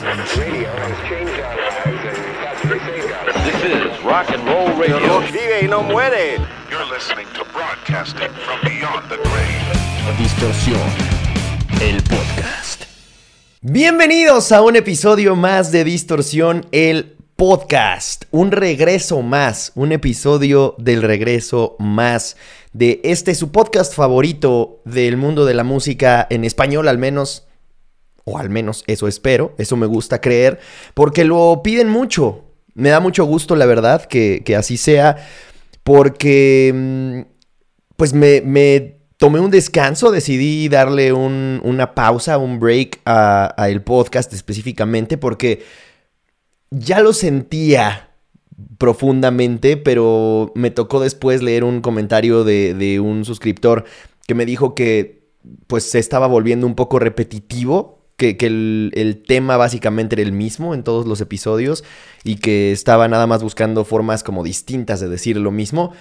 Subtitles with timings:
[0.00, 0.08] This
[3.64, 5.20] is rock and roll radio.
[5.20, 6.38] Vive y no muere.
[6.70, 10.16] You're listening to broadcasting from beyond the grave.
[10.16, 10.80] Distorsión,
[11.82, 12.84] el podcast.
[13.60, 18.24] Bienvenidos a un episodio más de Distorsión, el podcast.
[18.30, 22.38] Un regreso más, un episodio del regreso más
[22.72, 27.49] de este su podcast favorito del mundo de la música en español al menos.
[28.30, 30.58] O al menos eso espero, eso me gusta creer,
[30.94, 32.44] porque lo piden mucho.
[32.74, 35.16] Me da mucho gusto, la verdad, que, que así sea,
[35.82, 37.20] porque mm,
[37.96, 43.68] pues me, me tomé un descanso, decidí darle un- una pausa, un break a, a
[43.68, 45.62] el podcast específicamente, porque
[46.70, 48.10] ya lo sentía
[48.78, 53.84] profundamente, pero me tocó después leer un comentario de, de un suscriptor
[54.26, 55.20] que me dijo que
[55.66, 60.74] pues se estaba volviendo un poco repetitivo, que, el, el tema básicamente era el mismo
[60.74, 61.82] en todos los episodios
[62.22, 65.92] y que estaba nada más buscando formas como distintas de decir lo mismo.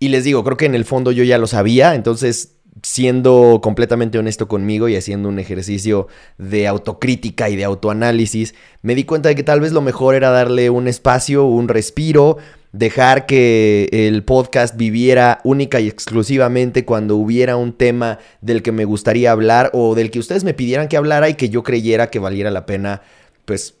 [0.00, 4.18] Y les digo, creo que en el fondo yo ya lo sabía, entonces siendo completamente
[4.18, 9.34] honesto conmigo y haciendo un ejercicio de autocrítica y de autoanálisis, me di cuenta de
[9.34, 12.38] que tal vez lo mejor era darle un espacio, un respiro,
[12.72, 18.84] dejar que el podcast viviera única y exclusivamente cuando hubiera un tema del que me
[18.84, 22.18] gustaría hablar o del que ustedes me pidieran que hablara y que yo creyera que
[22.18, 23.02] valiera la pena,
[23.44, 23.77] pues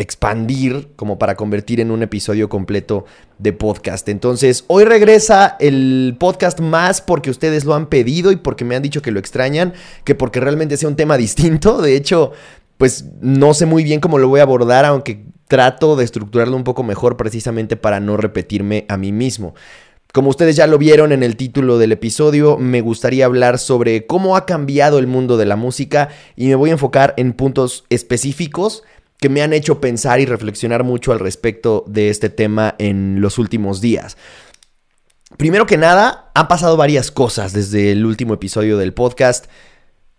[0.00, 3.04] expandir como para convertir en un episodio completo
[3.38, 4.08] de podcast.
[4.08, 8.82] Entonces, hoy regresa el podcast más porque ustedes lo han pedido y porque me han
[8.82, 11.82] dicho que lo extrañan, que porque realmente sea un tema distinto.
[11.82, 12.32] De hecho,
[12.78, 16.64] pues no sé muy bien cómo lo voy a abordar, aunque trato de estructurarlo un
[16.64, 19.54] poco mejor precisamente para no repetirme a mí mismo.
[20.14, 24.34] Como ustedes ya lo vieron en el título del episodio, me gustaría hablar sobre cómo
[24.34, 28.82] ha cambiado el mundo de la música y me voy a enfocar en puntos específicos
[29.20, 33.38] que me han hecho pensar y reflexionar mucho al respecto de este tema en los
[33.38, 34.16] últimos días.
[35.36, 39.46] Primero que nada, han pasado varias cosas desde el último episodio del podcast.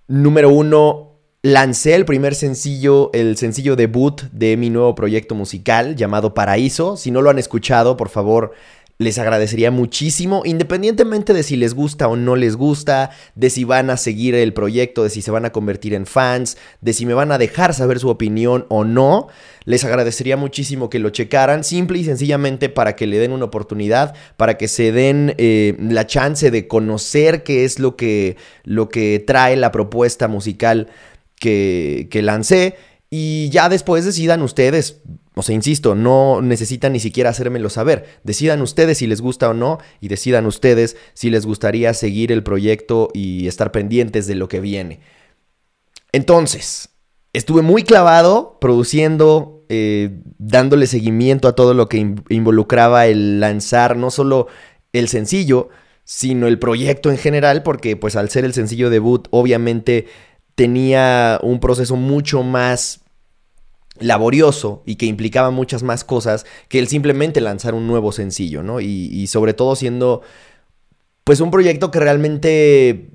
[0.08, 6.34] Número uno, lancé el primer sencillo, el sencillo debut de mi nuevo proyecto musical llamado
[6.34, 6.96] Paraíso.
[6.96, 8.54] Si no lo han escuchado, por favor,
[9.02, 13.90] les agradecería muchísimo, independientemente de si les gusta o no les gusta, de si van
[13.90, 17.16] a seguir el proyecto, de si se van a convertir en fans, de si me
[17.16, 19.28] van a dejar saber su opinión o no.
[19.66, 24.14] Les agradecería muchísimo que lo checaran, simple y sencillamente para que le den una oportunidad,
[24.38, 29.24] para que se den eh, la chance de conocer qué es lo que, lo que
[29.26, 30.90] trae la propuesta musical
[31.40, 32.76] que, que lancé.
[33.14, 35.02] Y ya después decidan ustedes,
[35.36, 38.06] o sea, insisto, no necesitan ni siquiera hacérmelo saber.
[38.24, 42.42] Decidan ustedes si les gusta o no y decidan ustedes si les gustaría seguir el
[42.42, 45.02] proyecto y estar pendientes de lo que viene.
[46.14, 46.90] Entonces,
[47.34, 53.98] estuve muy clavado produciendo, eh, dándole seguimiento a todo lo que in- involucraba el lanzar
[53.98, 54.48] no solo
[54.94, 55.68] el sencillo,
[56.06, 60.08] sino el proyecto en general, porque pues al ser el sencillo debut, obviamente
[60.56, 63.01] tenía un proceso mucho más
[64.02, 68.82] laborioso y que implicaba muchas más cosas que el simplemente lanzar un nuevo sencillo, ¿no?
[68.82, 70.22] Y, y sobre todo siendo
[71.24, 73.12] pues un proyecto que realmente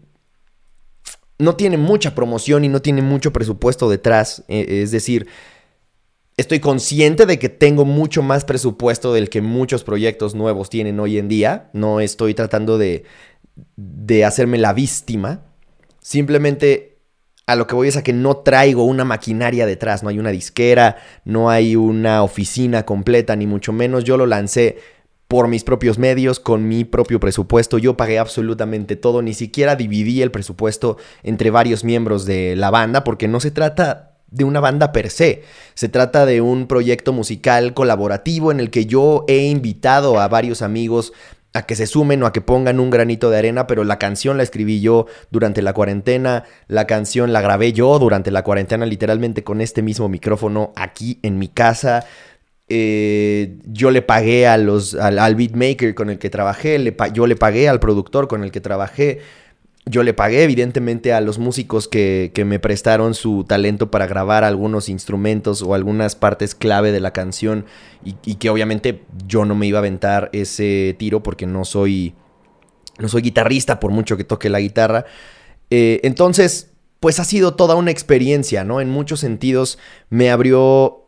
[1.38, 5.26] no tiene mucha promoción y no tiene mucho presupuesto detrás, eh, es decir,
[6.36, 11.18] estoy consciente de que tengo mucho más presupuesto del que muchos proyectos nuevos tienen hoy
[11.18, 13.04] en día, no estoy tratando de,
[13.76, 15.42] de hacerme la víctima,
[16.00, 16.95] simplemente
[17.46, 20.30] a lo que voy es a que no traigo una maquinaria detrás, no hay una
[20.30, 24.02] disquera, no hay una oficina completa, ni mucho menos.
[24.02, 24.78] Yo lo lancé
[25.28, 27.78] por mis propios medios, con mi propio presupuesto.
[27.78, 33.04] Yo pagué absolutamente todo, ni siquiera dividí el presupuesto entre varios miembros de la banda,
[33.04, 35.44] porque no se trata de una banda per se.
[35.74, 40.62] Se trata de un proyecto musical colaborativo en el que yo he invitado a varios
[40.62, 41.12] amigos
[41.56, 44.36] a que se sumen o a que pongan un granito de arena, pero la canción
[44.36, 49.42] la escribí yo durante la cuarentena, la canción la grabé yo durante la cuarentena, literalmente
[49.42, 52.04] con este mismo micrófono aquí en mi casa.
[52.68, 57.68] Eh, yo le pagué a los, al, beatmaker con el que trabajé, yo le pagué
[57.68, 59.20] al productor con el que trabajé,
[59.88, 64.42] yo le pagué evidentemente a los músicos que, que me prestaron su talento para grabar
[64.42, 67.66] algunos instrumentos o algunas partes clave de la canción
[68.04, 72.14] y, que obviamente yo no me iba a aventar ese tiro porque no soy,
[72.98, 75.06] no soy guitarrista por mucho que toque la guitarra.
[75.70, 78.80] Eh, entonces, pues ha sido toda una experiencia, ¿no?
[78.80, 79.78] En muchos sentidos
[80.10, 81.05] me abrió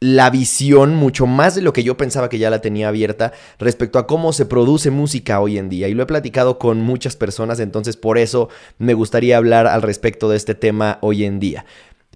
[0.00, 3.98] la visión mucho más de lo que yo pensaba que ya la tenía abierta respecto
[3.98, 5.88] a cómo se produce música hoy en día.
[5.88, 8.48] Y lo he platicado con muchas personas, entonces por eso
[8.78, 11.64] me gustaría hablar al respecto de este tema hoy en día.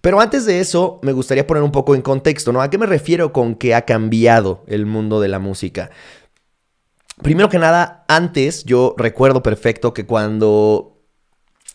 [0.02, 2.62] Pero antes de eso, me gustaría poner un poco en contexto, ¿no?
[2.62, 5.90] ¿A qué me refiero con que ha cambiado el mundo de la música?
[7.22, 11.02] Primero que nada, antes yo recuerdo perfecto que cuando,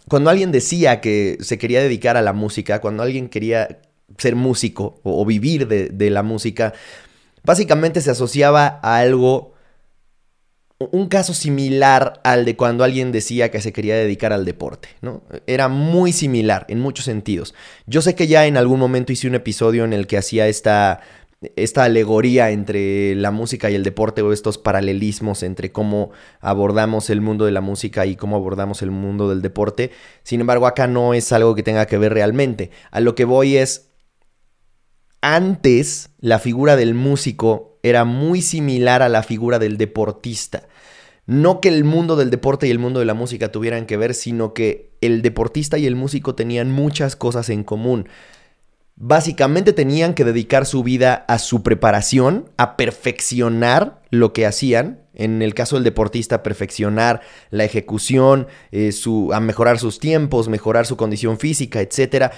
[0.07, 3.79] cuando alguien decía que se quería dedicar a la música, cuando alguien quería
[4.17, 6.73] ser músico o, vivir de, de la música,
[7.43, 9.55] básicamente se asociaba a algo
[10.77, 15.23] un caso similar al de cuando alguien decía que se quería dedicar al deporte, ¿no?
[15.47, 17.53] Era muy similar en muchos sentidos.
[17.85, 20.99] Yo sé que ya en algún momento hice un episodio en el que hacía esta,
[21.55, 26.11] esta alegoría entre la música y el deporte o estos paralelismos entre cómo
[26.41, 29.91] abordamos el mundo de la música y cómo abordamos el mundo del deporte.
[30.23, 32.71] Sin embargo, acá no es algo que tenga que ver realmente.
[32.91, 33.91] A lo que voy es,
[35.21, 40.63] antes la figura del músico era muy similar a la figura del deportista.
[41.27, 44.13] No que el mundo del deporte y el mundo de la música tuvieran que ver,
[44.13, 48.07] sino que el deportista y el músico tenían muchas cosas en común.
[48.95, 55.01] Básicamente tenían que dedicar su vida a su preparación, a perfeccionar lo que hacían.
[55.13, 60.85] En el caso del deportista, perfeccionar la ejecución, eh, su, a mejorar sus tiempos, mejorar
[60.85, 62.31] su condición física, etc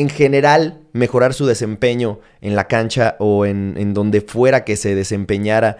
[0.00, 5.76] en general mejorar su desempeño en la cancha o en, donde fuera que se desempeñara.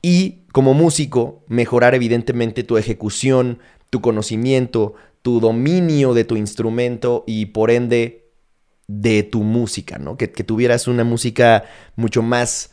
[0.00, 3.58] Y como músico, mejorar evidentemente tu ejecución,
[3.90, 8.30] tu conocimiento, tu dominio de tu instrumento y por ende
[8.86, 10.16] de tu música, ¿no?
[10.16, 11.64] Que, tuvieras una música
[11.96, 12.70] mucho más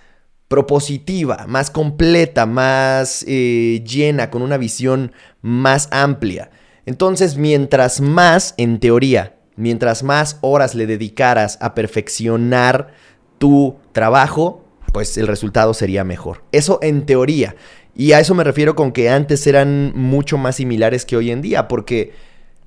[0.50, 6.52] propositiva, más completa, más eh, llena, con una visión más amplia.
[6.86, 12.90] Entonces, mientras más, en teoría, mientras más horas le dedicaras a perfeccionar
[13.38, 16.44] tu trabajo, pues el resultado sería mejor.
[16.52, 17.56] Eso en teoría.
[17.96, 21.42] Y a eso me refiero con que antes eran mucho más similares que hoy en
[21.42, 22.14] día, porque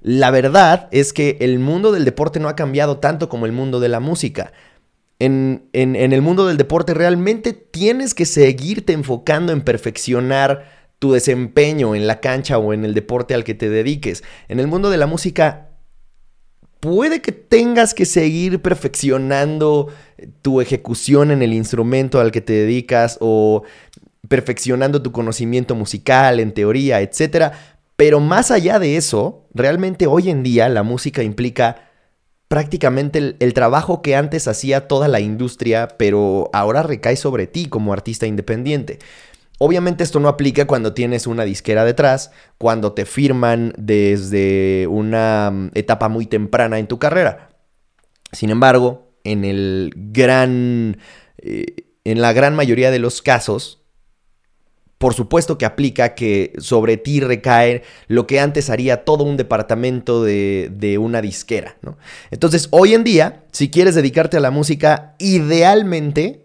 [0.03, 3.81] la verdad es que el mundo del deporte no ha cambiado tanto como el mundo
[3.81, 4.53] de la música.
[5.19, 11.95] En, en, el mundo del deporte realmente tienes que seguirte enfocando en perfeccionar tu desempeño
[11.95, 14.25] en la cancha o en el deporte al que te dediques.
[14.49, 15.74] En el mundo de la música
[16.85, 19.89] puede que tengas que seguir perfeccionando
[20.43, 23.63] tu ejecución en el instrumento al que te dedicas o
[24.29, 27.55] perfeccionando tu conocimiento musical, en teoría, etc.
[27.97, 31.89] Pero más allá de eso, realmente hoy en día la música implica
[32.49, 37.65] prácticamente el, el, trabajo que antes hacía toda la industria, pero ahora recae sobre ti
[37.65, 38.99] como artista independiente.
[39.59, 45.71] Obviamente esto no aplica cuando tienes una disquera detrás, cuando te firman desde una mm,
[45.75, 47.51] etapa muy temprana en tu carrera.
[48.33, 50.99] Sin embargo, en el gran.
[51.39, 53.81] Eh, en la gran mayoría de los casos,
[54.99, 60.23] por supuesto que aplica que sobre ti recae lo que antes haría todo un departamento
[60.23, 61.97] de, de, una disquera, ¿no?
[62.31, 66.44] Entonces, hoy en día, si quieres dedicarte a la música, idealmente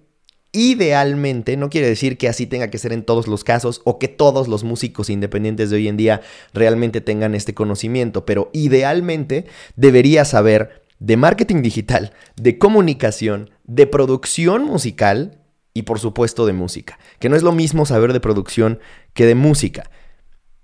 [0.52, 4.08] Idealmente, no quiere decir que así tenga que ser en todos los casos o que
[4.08, 6.22] todos los músicos independientes de hoy en día
[6.54, 14.64] realmente tengan este conocimiento, pero idealmente debería saber de marketing digital, de comunicación, de producción
[14.64, 15.40] musical
[15.76, 18.80] y por supuesto de música, que no es lo mismo saber de producción
[19.14, 19.92] que de música.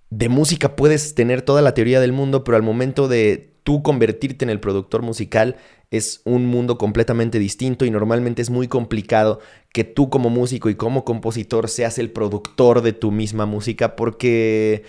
[0.10, 4.46] De música puedes tener toda la teoría del mundo, pero al momento de tú convertirte
[4.46, 5.58] en el productor musical
[5.90, 9.40] es un mundo completamente distinto y normalmente es muy complicado
[9.74, 14.84] que tú como músico y como compositor seas el productor de tu misma música porque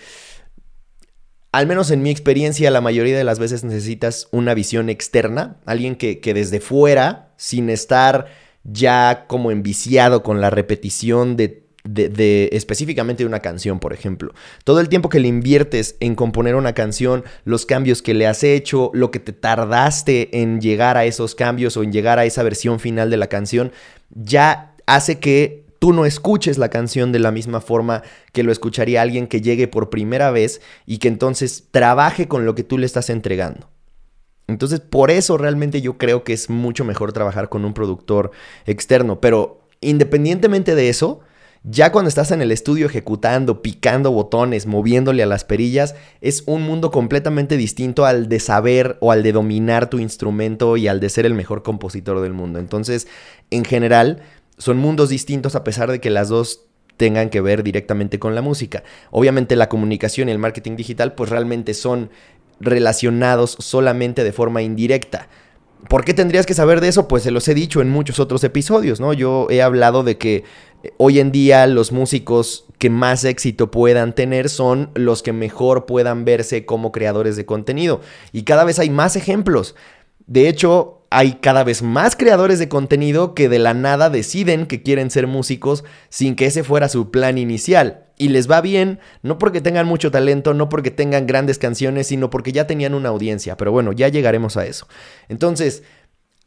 [1.51, 5.95] al menos en mi experiencia la mayoría de las veces necesitas una visión externa, alguien
[5.95, 8.27] que, que desde fuera, sin estar
[8.63, 14.33] ya como enviciado con la repetición de de, específicamente de una canción, por ejemplo.
[14.63, 18.43] Todo el tiempo que le inviertes en componer una canción, los cambios que le has
[18.43, 22.43] hecho, lo que te tardaste en llegar a esos cambios o en llegar a esa
[22.43, 23.71] versión final de la canción,
[24.09, 28.03] ya hace que tú no escuches la canción de la misma forma
[28.33, 32.55] que lo escucharía alguien que llegue por primera vez y que entonces trabaje con lo
[32.55, 33.69] que tú le estás entregando.
[34.47, 38.31] Entonces, por eso realmente yo creo que es mucho mejor trabajar con un productor
[38.65, 41.19] externo, pero independientemente de eso,
[41.63, 46.63] ya cuando estás en el estudio ejecutando, picando botones, moviéndole a las perillas, es un
[46.63, 51.09] mundo completamente distinto al de saber o al de dominar tu instrumento y al de
[51.09, 52.59] ser el mejor compositor del mundo.
[52.59, 53.07] Entonces,
[53.51, 54.21] en general,
[54.57, 56.61] son mundos distintos a pesar de que las dos
[56.97, 58.83] tengan que ver directamente con la música.
[59.11, 62.09] Obviamente la comunicación y el marketing digital pues realmente son
[62.59, 65.29] relacionados solamente de forma indirecta.
[65.89, 67.07] ¿Por qué tendrías que saber de eso?
[67.07, 69.13] Pues se los he dicho en muchos otros episodios, ¿no?
[69.13, 70.43] Yo he hablado de que
[70.83, 75.85] eh, hoy en día los músicos que más éxito puedan tener son los que mejor
[75.85, 78.01] puedan verse como creadores de contenido.
[78.33, 79.75] Y cada vez hay más ejemplos.
[80.25, 84.83] De hecho, hay cada vez más creadores de contenido que de la nada deciden que
[84.83, 88.06] quieren ser músicos sin que ese fuera su plan inicial.
[88.17, 92.29] Y les va bien, no porque tengan mucho talento, no porque tengan grandes canciones, sino
[92.29, 93.57] porque ya tenían una audiencia.
[93.57, 94.87] Pero bueno, ya llegaremos a eso.
[95.29, 95.83] Entonces,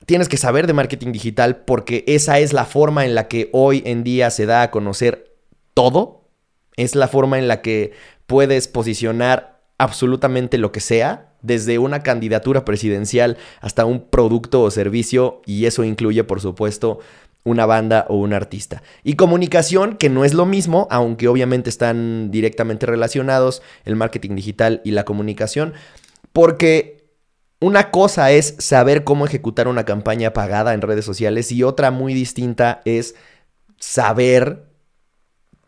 [0.04, 3.82] tienes que saber de marketing digital porque esa es la forma en la que hoy
[3.86, 5.36] en día se da a conocer
[5.74, 6.28] todo.
[6.76, 7.92] Es la forma en la que
[8.26, 15.40] puedes posicionar absolutamente lo que sea desde una candidatura presidencial hasta un producto o servicio,
[15.46, 16.98] y eso incluye, por supuesto,
[17.44, 18.82] una banda o un artista.
[19.02, 24.80] Y comunicación, que no es lo mismo, aunque obviamente están directamente relacionados, el marketing digital
[24.84, 25.74] y la comunicación,
[26.32, 27.00] porque
[27.60, 32.14] una cosa es saber cómo ejecutar una campaña pagada en redes sociales y otra muy
[32.14, 33.14] distinta es
[33.78, 34.69] saber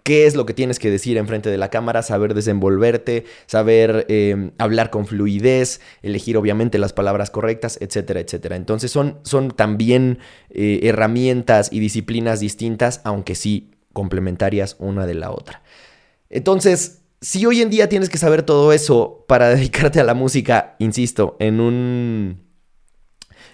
[0.02, 4.50] qué es lo que tienes que decir enfrente de la cámara, saber desenvolverte, saber em,
[4.58, 8.56] hablar con fluidez, elegir obviamente las palabras correctas, etcétera, etcétera.
[8.56, 10.18] Entonces son, son también
[10.50, 15.62] eh, herramientas y disciplinas distintas, aunque sí complementarias una de la otra.
[16.30, 20.76] Entonces, si hoy en día tienes que saber todo eso para dedicarte a la música,
[20.78, 22.51] insisto, en un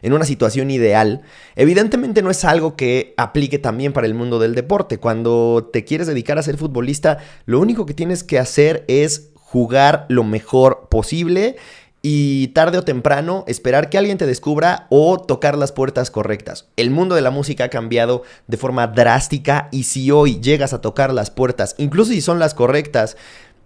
[0.02, 1.22] en una situación ideal,
[1.56, 4.98] evidentemente no es algo que aplique también para el mundo del deporte.
[4.98, 10.06] Cuando te quieres dedicar a ser futbolista, lo único que tienes que hacer es jugar
[10.08, 11.56] lo mejor posible
[12.02, 16.68] y tarde o temprano esperar que alguien te descubra o tocar las puertas correctas.
[16.76, 20.80] El mundo de la música ha cambiado de forma drástica y si hoy llegas a
[20.80, 23.16] tocar las puertas, incluso si son las correctas,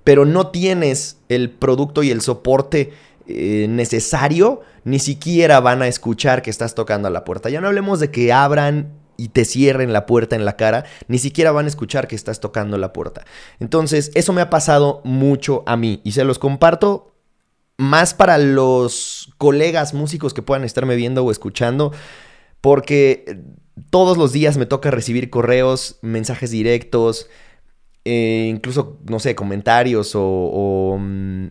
[0.05, 2.93] pero no tienes el producto y el soporte
[3.27, 7.51] eh, necesario, ni siquiera van a escuchar que estás tocando a la puerta.
[7.51, 11.19] Ya no hablemos de que abran y te cierren la puerta en la cara, ni
[11.19, 13.25] siquiera van a escuchar que estás tocando la puerta.
[13.61, 17.13] Entonces, eso me ha pasado mucho a mí y se los comparto
[17.79, 21.93] más para los colegas músicos que puedan estarme viendo o escuchando,
[22.61, 23.41] porque
[23.91, 27.29] todos los días me toca recibir correos, mensajes directos,
[28.05, 31.51] eh, incluso, no sé, comentarios o, mm,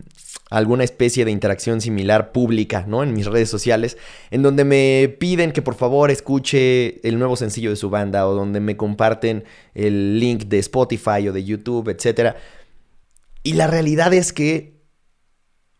[0.52, 3.02] alguna especie de interacción similar pública, ¿no?
[3.02, 3.96] En mis redes sociales,
[4.30, 8.34] en donde me piden que por favor escuche el nuevo sencillo de su banda o
[8.34, 9.44] donde me comparten
[9.74, 12.36] el link de Spotify o de YouTube, etc.
[13.42, 14.82] Y la realidad es que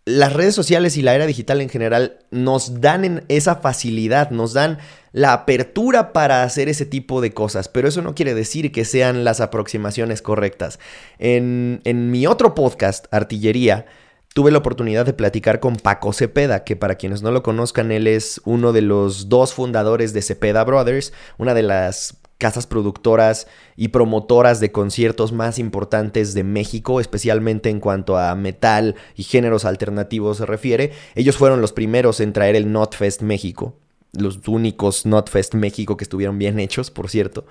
[0.05, 4.79] las redes sociales y la era digital en general nos dan esa facilidad, nos dan
[5.13, 9.23] la apertura para hacer ese tipo de cosas, pero eso no quiere decir que sean
[9.23, 10.81] las aproximaciones correctas.
[11.19, 13.87] En, mi otro podcast, Artillería,
[14.35, 18.07] tuve la oportunidad de platicar con Paco Cepeda, que para quienes no lo conozcan, él
[18.07, 23.47] es uno de los dos fundadores de Cepeda Brothers, una de las casas productoras
[23.77, 29.65] y promotoras de conciertos más importantes de México, especialmente en cuanto a metal y géneros
[29.65, 30.91] alternativos se refiere.
[31.15, 33.77] Ellos fueron los primeros en traer el Notfest México,
[34.13, 37.47] los únicos Notfest México que estuvieron bien hechos, por cierto.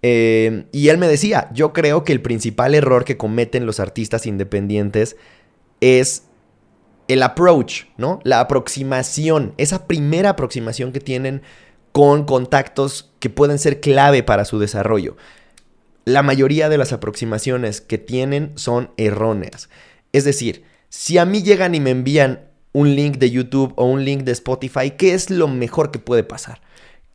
[0.00, 4.26] Eh, y él me decía, yo creo que el principal error que cometen los artistas
[4.26, 5.16] independientes
[5.82, 6.22] es
[7.08, 8.20] el approach, ¿no?
[8.22, 11.42] La aproximación, esa primera aproximación que tienen
[11.90, 15.16] con contactos que pueden ser clave para su desarrollo.
[16.04, 19.68] La mayoría de las aproximaciones que tienen son erróneas.
[20.12, 24.04] Es decir, si a mí llegan y me envían un link de YouTube o un
[24.04, 26.62] link de Spotify, ¿qué es lo mejor que puede pasar?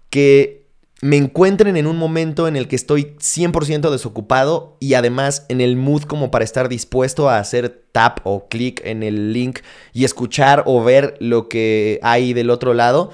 [0.10, 0.67] Que
[1.02, 5.76] me encuentren en un momento en el que estoy 100% desocupado y además en el
[5.76, 9.60] mood como para estar dispuesto a hacer tap o clic en el link
[9.94, 13.12] y escuchar o ver lo que hay del otro lado.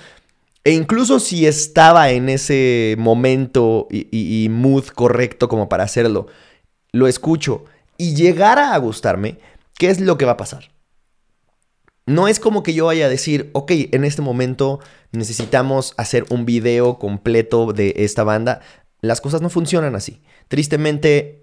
[0.64, 6.28] E incluso si estaba en ese momento y, mood correcto como para hacerlo,
[6.94, 7.66] lo escucho
[7.98, 9.40] y llegara a gustarme,
[9.78, 10.72] ¿qué es lo que va a pasar?
[12.06, 14.80] No es como que yo vaya a decir, ok, en este momento
[15.12, 18.62] necesitamos hacer un video completo de esta banda.
[19.02, 20.22] Las cosas no funcionan así.
[20.50, 21.43] Tristemente,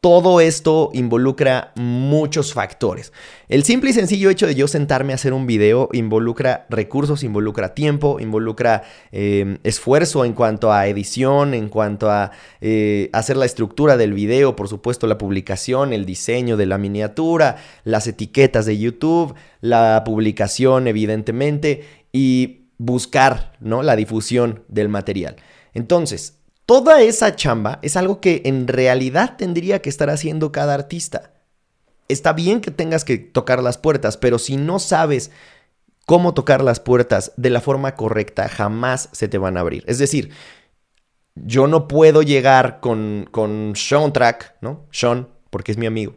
[0.00, 3.12] todo esto involucra muchos factores.
[3.48, 7.74] El simple y sencillo hecho de yo sentarme a hacer un video involucra recursos, involucra
[7.74, 12.30] tiempo, involucra eh, esfuerzo en cuanto a edición, en cuanto a
[12.62, 17.56] eh, hacer la estructura del video, por supuesto la publicación, el diseño de la miniatura,
[17.84, 23.82] las etiquetas de YouTube, la publicación evidentemente y buscar ¿no?
[23.82, 25.36] la difusión del material.
[25.74, 26.39] Entonces,
[26.70, 31.32] Toda esa chamba es algo que en realidad tendría que estar haciendo cada artista.
[32.06, 35.32] Está bien que tengas que tocar las puertas, pero si no sabes
[36.06, 39.82] cómo tocar las puertas de la forma correcta, jamás se te van a abrir.
[39.88, 40.30] Es decir,
[41.34, 44.86] yo no puedo llegar con, con Sean Track, ¿no?
[44.92, 46.14] Sean, porque es mi amigo,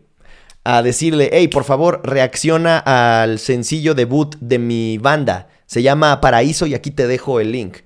[0.64, 6.68] a decirle, hey, por favor, reacciona al sencillo debut de mi banda Se llama Paraíso
[6.68, 7.78] y aquí te dejo el link.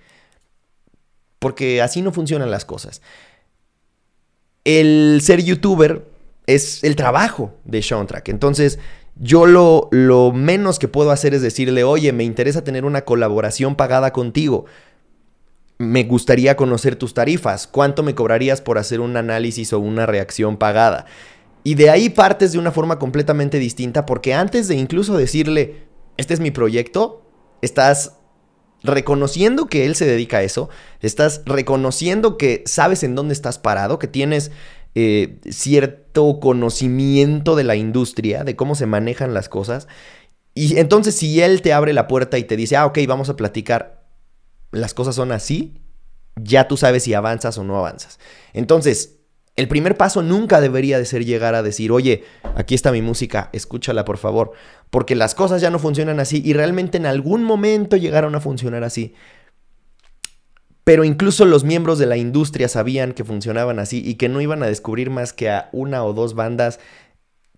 [1.39, 3.01] Porque así no funcionan las cosas.
[4.63, 6.05] El ser youtuber
[6.45, 8.29] es el trabajo de Soundtrack.
[8.29, 8.79] Entonces,
[9.15, 13.75] yo lo, lo menos que puedo hacer es decirle, oye, me interesa tener una colaboración
[13.75, 14.65] pagada contigo.
[15.77, 17.67] Me gustaría conocer tus tarifas.
[17.67, 21.05] ¿Cuánto me cobrarías por hacer un análisis o una reacción pagada?
[21.63, 26.33] Y de ahí partes de una forma completamente distinta porque antes de incluso decirle, este
[26.33, 27.23] es mi proyecto,
[27.61, 28.13] estás
[28.83, 30.69] reconociendo que él se dedica a eso,
[31.01, 34.51] estás reconociendo que sabes en dónde estás parado, que tienes
[34.95, 39.87] eh, cierto conocimiento de la industria, de cómo se manejan las cosas.
[40.53, 43.35] Y entonces si él te abre la puerta y te dice, ah, ok, vamos a
[43.35, 44.05] platicar,
[44.71, 45.81] las cosas son así,
[46.35, 48.19] ya tú sabes si avanzas o no avanzas.
[48.53, 49.17] Entonces,
[49.55, 52.23] el primer paso nunca debería de ser llegar a decir, oye,
[52.55, 54.51] aquí está mi música, escúchala por favor,
[54.89, 58.83] porque las cosas ya no funcionan así y realmente en algún momento llegaron a funcionar
[58.83, 59.13] así.
[60.83, 64.63] Pero incluso los miembros de la industria sabían que funcionaban así y que no iban
[64.63, 66.79] a descubrir más que a una o dos bandas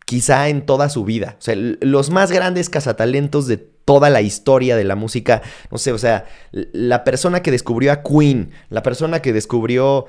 [0.05, 1.35] quizá en toda su vida.
[1.37, 5.91] O sea, los más grandes cazatalentos de toda la historia de la música, no sé,
[5.91, 10.07] o sea, la persona que descubrió a Queen, la persona que descubrió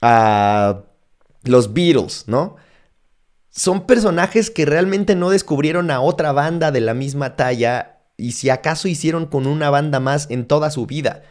[0.00, 0.84] a
[1.44, 2.56] los Beatles, ¿no?
[3.54, 8.48] Son personajes que realmente no descubrieron a otra banda de la misma talla y si
[8.48, 11.22] acaso hicieron con una banda más en toda su vida.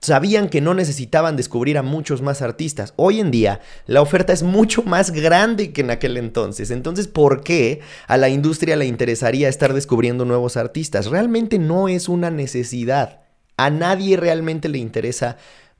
[0.00, 2.94] Sabían que no necesitaban descubrir a muchos más artistas.
[2.96, 6.70] Hoy en día la oferta es mucho más grande que en aquel entonces.
[6.70, 11.08] Entonces, ¿por qué a la industria le interesaría estar descubriendo nuevos artistas?
[11.08, 13.20] Realmente no es una necesidad.
[13.58, 15.36] A nadie realmente le interesa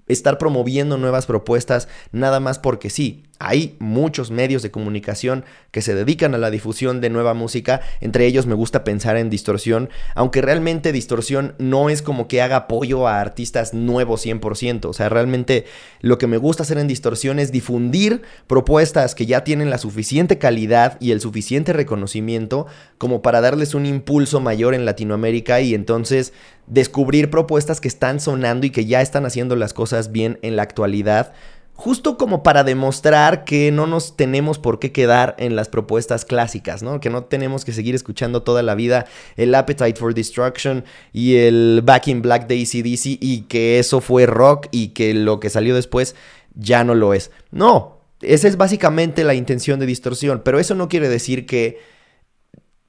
[0.09, 3.30] estar promoviendo nuevas propuestas nada más porque sí.
[3.43, 8.27] Hay muchos medios de comunicación que se dedican a la difusión de nueva música, entre
[8.27, 13.09] ellos me gusta pensar en Distorsión, aunque realmente Distorsión no es como que haga apoyo
[13.09, 15.65] a artistas nuevos 100%, o sea, realmente
[16.03, 20.37] lo que me gusta hacer en Distorsión es difundir propuestas que ya tienen la suficiente
[20.37, 22.67] calidad y el suficiente reconocimiento
[22.99, 26.35] como para darles un impulso mayor en Latinoamérica y entonces
[26.67, 30.63] descubrir propuestas que están sonando y que ya están haciendo las cosas bien en la
[30.63, 31.33] actualidad
[31.81, 36.83] justo como para demostrar que no nos tenemos por qué quedar en las propuestas clásicas,
[36.83, 37.01] ¿no?
[37.01, 41.81] Que no tenemos que seguir escuchando toda la vida el Appetite for Destruction y el
[41.83, 45.75] Back in Black Daisy DC y que eso fue rock y que lo que salió
[45.75, 46.15] después
[46.55, 47.31] ya no lo es.
[47.51, 51.79] No, esa es básicamente la intención de distorsión, pero eso no quiere decir que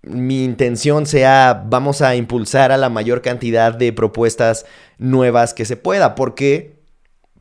[0.02, 4.66] mi intención sea vamos a impulsar a la mayor cantidad de propuestas
[4.98, 6.81] nuevas que se pueda, porque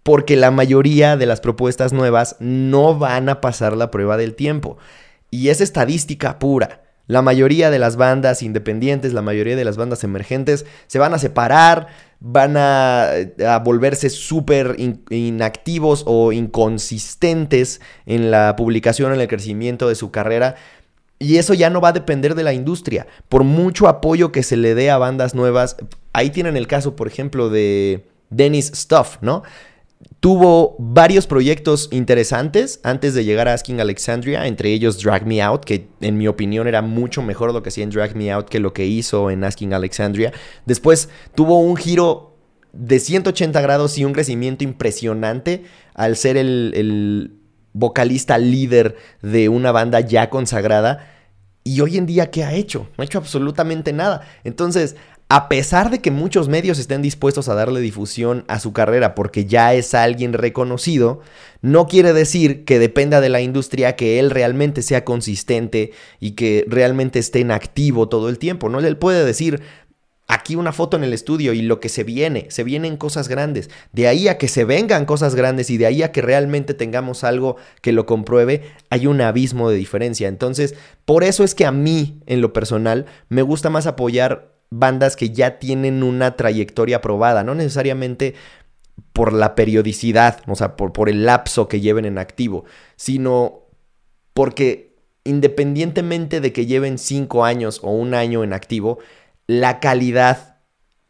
[0.02, 4.78] porque la mayoría de las propuestas nuevas no van a pasar la prueba del tiempo.
[5.30, 6.82] Y es estadística pura.
[7.06, 11.18] La mayoría de las bandas independientes, la mayoría de las bandas emergentes se van a
[11.18, 11.88] separar,
[12.20, 13.10] van a,
[13.64, 14.76] volverse súper
[15.10, 20.54] inactivos o inconsistentes en la publicación, en el crecimiento de su carrera.
[21.18, 23.08] Y eso ya no va a depender de la industria.
[23.28, 25.76] Por mucho apoyo que se le dé a bandas nuevas,
[26.12, 29.42] ahí tienen el caso, por ejemplo, de Dennis Stuff, ¿no?
[30.20, 35.64] Tuvo varios proyectos interesantes antes de llegar a Asking Alexandria, entre ellos Drag Me Out,
[35.64, 38.60] que en mi opinión era mucho mejor lo que hacía en Drag Me Out que
[38.60, 40.32] lo que hizo en Asking Alexandria.
[40.66, 42.36] Después tuvo un giro
[42.72, 47.34] de 180 grados y un crecimiento impresionante al ser el, el
[47.72, 51.06] vocalista líder de una banda ya consagrada.
[51.62, 52.88] Y hoy en día, ¿qué ha hecho?
[52.96, 54.22] No ha hecho absolutamente nada.
[54.44, 54.96] Entonces,
[55.30, 59.44] a pesar de que muchos medios estén dispuestos a darle difusión a su carrera porque
[59.44, 61.20] ya es alguien reconocido,
[61.62, 66.64] no quiere decir que dependa de la industria que él realmente sea consistente y que
[66.66, 68.68] realmente esté en activo todo el tiempo.
[68.68, 69.62] No él puede decir
[70.26, 73.70] aquí una foto en el estudio y lo que se viene, se vienen cosas grandes.
[73.92, 77.22] De ahí a que se vengan cosas grandes y de ahí a que realmente tengamos
[77.22, 80.26] algo que lo compruebe, hay un abismo de diferencia.
[80.26, 85.16] Entonces, por eso es que a mí, en lo personal, me gusta más apoyar bandas
[85.16, 88.34] que ya tienen una trayectoria probada, no necesariamente
[89.12, 92.64] por la periodicidad, o sea, por, por el lapso que lleven en activo,
[92.96, 93.64] sino
[94.32, 98.98] porque independientemente de que lleven cinco años o un año en activo,
[99.46, 100.58] la calidad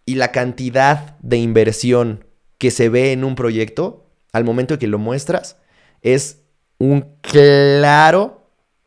[0.06, 2.24] y la cantidad de inversión
[2.58, 5.56] que se ve en un proyecto al momento de que lo muestras
[6.02, 6.42] es
[6.78, 8.39] un claro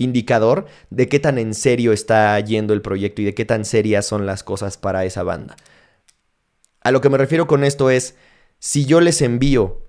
[0.03, 4.05] indicador de qué tan en serio está yendo el proyecto y de qué tan serias
[4.05, 5.55] son las cosas para esa banda.
[6.81, 8.15] A lo que me refiero con esto es,
[8.59, 9.81] si yo les envío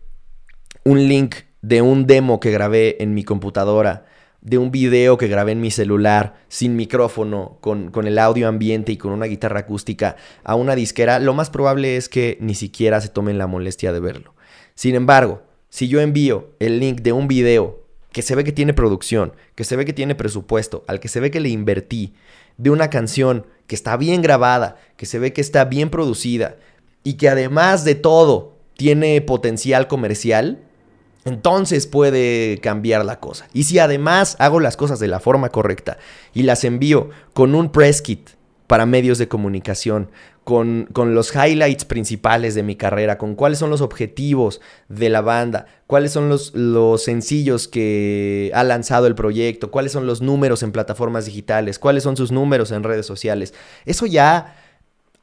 [0.85, 4.05] un link de un demo que grabé en mi computadora
[4.44, 8.92] de un video que grabé en mi celular sin micrófono, con, con, el audio ambiente
[8.92, 13.00] y con una guitarra acústica a una disquera, lo más probable es que ni siquiera
[13.00, 14.35] se tomen la molestia de verlo.
[14.74, 17.84] Sin embargo, si yo envío el link de un video
[18.14, 21.18] que se ve que tiene producción, que se ve que tiene presupuesto, al que se
[21.18, 22.14] ve que le invertí,
[22.57, 26.55] de una canción que está bien grabada, que se ve que está bien producida
[27.03, 30.62] y que además de todo tiene potencial comercial,
[31.24, 33.48] entonces puede cambiar la cosa.
[33.53, 35.98] Y si además hago las cosas de la forma correcta
[36.33, 38.31] y las envío con un press kit
[38.66, 40.11] para medios de comunicación,
[40.42, 45.20] con, con, los highlights principales de mi carrera, con cuáles son los objetivos de la
[45.20, 50.62] banda, cuáles son los, los sencillos que ha lanzado el proyecto, cuáles son los números
[50.62, 53.55] en plataformas digitales, cuáles son sus números en redes sociales.
[53.87, 54.57] Eso ya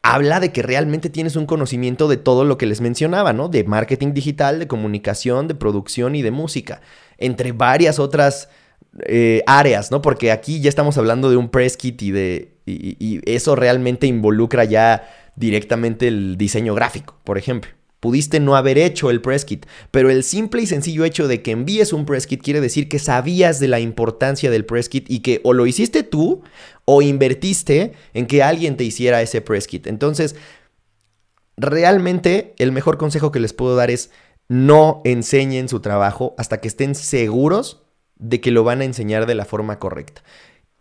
[0.04, 3.50] habla de que realmente tienes un conocimiento de todo lo que les mencionaba, ¿no?
[3.50, 6.82] De marketing digital, de comunicación, de producción y de música,
[7.18, 8.50] entre varias otras
[9.06, 10.02] eh, áreas, ¿no?
[10.02, 12.52] Porque aquí ya estamos hablando de un press kit y de.
[12.66, 17.72] Y eso realmente involucra ya directamente el diseño gráfico, por ejemplo.
[18.02, 21.52] Pudiste no haber hecho el press kit, pero el simple y sencillo hecho de que
[21.52, 25.20] envíes un press kit quiere decir que sabías de la importancia del press kit y
[25.20, 26.42] que o lo hiciste tú
[26.86, 29.86] o invertiste en que alguien te hiciera ese press kit.
[29.86, 30.36] Entonces,
[31.58, 34.10] realmente el mejor consejo que les puedo dar es
[34.48, 37.84] no enseñen su trabajo hasta que estén seguros
[38.16, 40.24] de que lo van a enseñar de la forma correcta.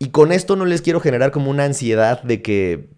[0.01, 2.89] Y con esto no les quiero generar como una ansiedad de que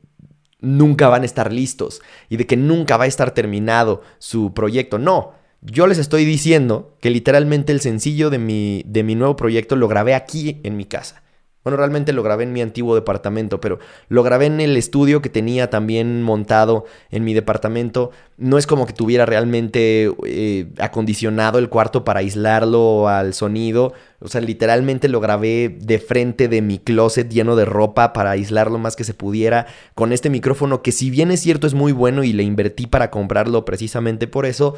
[0.62, 5.00] nunca van a estar listos y de que nunca va a estar terminado su proyecto.
[5.00, 9.76] No, yo les estoy diciendo que literalmente el sencillo de mi, de mi nuevo proyecto
[9.76, 11.23] lo grabé aquí en mi casa.
[11.63, 15.30] Bueno, realmente lo grabé en mi antiguo departamento, pero lo grabé en el estudio que
[15.30, 18.12] tenía también montado en mi departamento.
[18.38, 23.93] No es como que tuviera realmente eh, acondicionado el cuarto para aislarlo al sonido.
[24.19, 28.78] O sea, literalmente lo grabé de frente de mi closet lleno de ropa para aislarlo
[28.78, 29.65] más que se pudiera.
[29.95, 33.10] Con este micrófono que si bien es cierto es muy bueno y le invertí para
[33.10, 34.76] comprarlo precisamente por eso,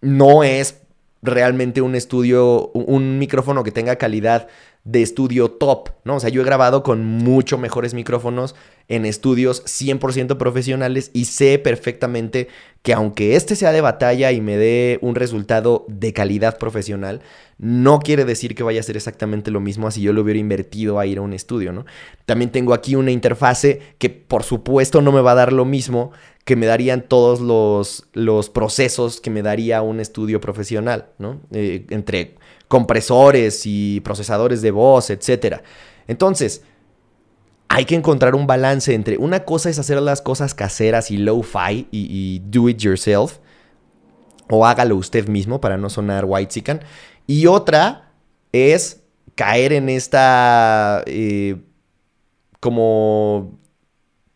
[0.00, 0.83] no es
[1.24, 4.46] realmente un estudio, un micrófono que tenga calidad
[4.84, 6.16] de estudio top, ¿no?
[6.16, 8.54] O sea, yo he grabado con mucho mejores micrófonos
[8.88, 12.48] en estudios 100% profesionales y sé perfectamente
[12.82, 17.22] que aunque este sea de batalla y me dé un resultado de calidad profesional,
[17.58, 20.98] no quiere decir que vaya a ser exactamente lo mismo así yo lo hubiera invertido
[20.98, 21.84] a ir a un estudio, ¿no?
[22.26, 26.12] También tengo aquí una interfase que por supuesto no me va a dar lo mismo
[26.44, 31.40] que me darían todos los, los procesos que me daría un estudio profesional, ¿no?
[31.52, 32.36] Eh, entre
[32.68, 35.62] compresores y procesadores de voz, etc.
[36.06, 36.62] Entonces,
[37.68, 41.88] hay que encontrar un balance entre una cosa es hacer las cosas caseras y low-fi
[41.90, 43.38] y, do it yourself,
[44.50, 46.80] o hágalo usted mismo para no sonar white chicken,
[47.26, 48.12] y otra
[48.52, 49.02] es
[49.34, 51.56] caer en esta eh,
[52.60, 53.58] como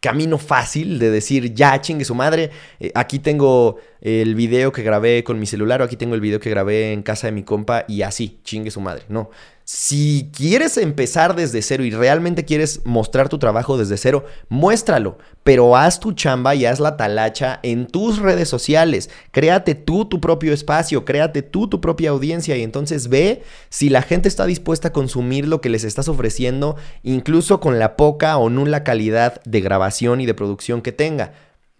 [0.00, 5.24] camino fácil de decir, ya chingue su madre, eh, aquí tengo el video que grabé
[5.24, 7.84] con mi celular o aquí tengo el video que grabé en casa de mi compa
[7.88, 9.04] y así, chingue su madre.
[9.08, 9.30] No,
[9.70, 15.76] si quieres empezar desde cero y realmente quieres mostrar tu trabajo desde cero, muéstralo, pero
[15.76, 19.10] haz tu chamba y haz la talacha en tus redes sociales.
[19.30, 24.00] Créate tú tu propio espacio, créate tú tu propia audiencia y entonces ve si la
[24.00, 28.48] gente está dispuesta a consumir lo que les estás ofreciendo, incluso con la poca o
[28.48, 31.34] nula calidad de grabación y de producción que tenga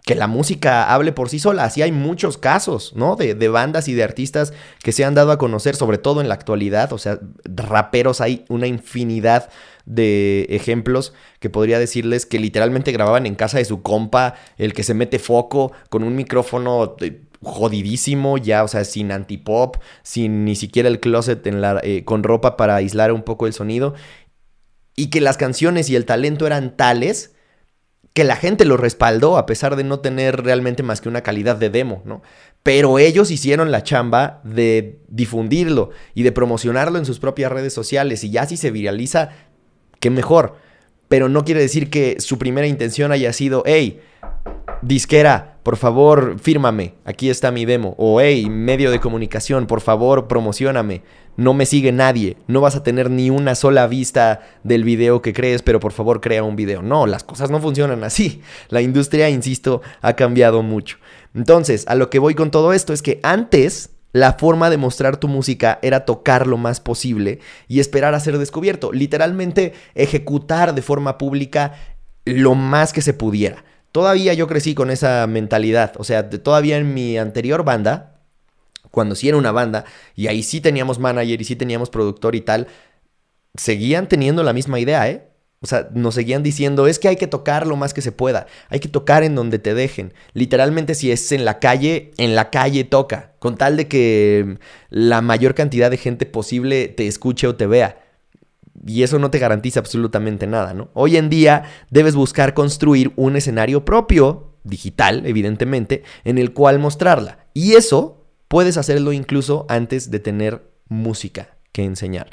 [0.09, 1.65] que la música hable por sí sola.
[1.65, 3.15] Así hay muchos casos, ¿no?
[3.15, 6.35] De, bandas y de artistas que se han dado a conocer, sobre todo en la
[6.35, 6.95] actualidad.
[6.95, 9.51] O sea, raperos hay una infinidad
[9.85, 14.83] de ejemplos que podría decirles que literalmente grababan en casa de su compa, el que
[14.83, 20.57] se mete foco con un micrófono eh, jodidísimo, ya, o sea, sin antipop, sin ni
[20.57, 23.93] siquiera el closet eh, con ropa para aislar un poco el sonido.
[24.97, 27.35] Y que las canciones y el talento eran tales
[28.19, 31.55] que la gente lo respaldó a pesar de no tener realmente más que una calidad
[31.55, 32.21] de demo, ¿no?
[32.65, 38.25] Pero ellos hicieron la chamba de difundirlo y de promocionarlo en sus propias redes sociales
[38.25, 39.29] y ya si se viraliza,
[40.01, 40.57] qué mejor.
[41.07, 44.01] Pero no quiere decir que su primera intención haya sido, hey,
[44.83, 47.95] disquera, por favor, fírmame, aquí está mi demo.
[47.99, 51.03] O hey, medio de comunicación, por favor, promocioname.
[51.37, 55.35] No me sigue nadie, no vas a tener ni una sola vista del video que
[55.35, 56.81] crees, pero por favor crea un video.
[56.81, 58.41] No, las cosas no funcionan así.
[58.71, 60.97] La industria, insisto, ha cambiado mucho.
[61.35, 65.19] Entonces, a lo que voy con todo esto es que antes la forma de mostrar
[65.19, 68.91] tu música era tocar lo más posible y esperar a ser descubierto.
[68.91, 71.75] Literalmente ejecutar de forma pública
[72.25, 73.65] lo más que se pudiera.
[73.93, 75.93] Todavía yo crecí con esa mentalidad.
[75.99, 78.21] O sea, todavía en mi anterior banda,
[78.91, 82.41] cuando sí era una banda, y ahí sí teníamos manager y sí teníamos productor y
[82.41, 82.69] tal,
[83.57, 85.29] seguían teniendo la misma idea, ¿eh?
[85.61, 88.47] O sea, nos seguían diciendo, es que hay que tocar lo más que se pueda,
[88.69, 90.15] hay que tocar en donde te dejen.
[90.33, 95.21] Literalmente si es en la calle, en la calle toca, con tal de que la
[95.21, 97.99] mayor cantidad de gente posible te escuche o te vea.
[98.87, 100.91] Y eso no te garantiza absolutamente nada, ¿no?
[100.95, 107.47] Hoy en día debes buscar construir un escenario propio, digital, evidentemente, en el cual mostrarla.
[107.55, 112.31] Y eso puedes hacerlo incluso antes de tener música que enseñar.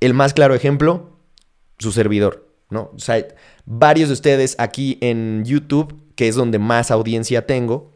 [0.00, 1.18] El más claro ejemplo,
[1.78, 2.48] su servidor.
[2.70, 2.90] ¿no?
[2.94, 3.26] O sea,
[3.64, 7.94] varios de ustedes aquí en YouTube, que es donde más audiencia tengo,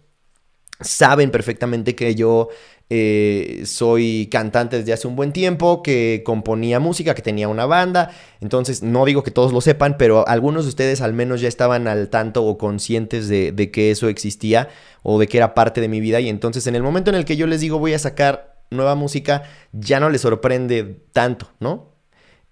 [0.80, 2.48] saben perfectamente que yo
[2.90, 8.10] eh, soy cantante desde hace un buen tiempo, que componía música, que tenía una banda.
[8.40, 11.88] Entonces, no digo que todos lo sepan, pero algunos de ustedes al menos ya estaban
[11.88, 14.68] al tanto o conscientes de, de que eso existía
[15.02, 16.20] o de que era parte de mi vida.
[16.20, 18.94] Y entonces, en el momento en el que yo les digo voy a sacar nueva
[18.94, 21.98] música, ya no les sorprende tanto, ¿no?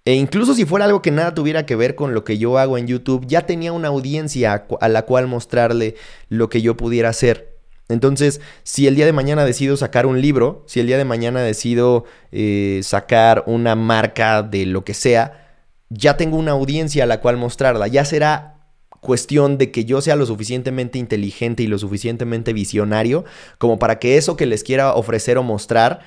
[0.07, 2.79] E incluso si fuera algo que nada tuviera que ver con lo que yo hago
[2.79, 5.97] en YouTube, ya tenía una audiencia a la cual mostrarle
[6.29, 7.56] lo que yo pudiera hacer.
[7.89, 11.41] Entonces, si el día de mañana decido sacar un libro, si el día de mañana
[11.41, 17.21] decido eh, sacar una marca de lo que sea, ya tengo una audiencia a la
[17.21, 17.87] cual mostrarla.
[17.87, 18.55] Ya será
[19.01, 23.25] cuestión de que yo sea lo suficientemente inteligente y lo suficientemente visionario
[23.59, 26.01] como para que eso que les quiera ofrecer o mostrar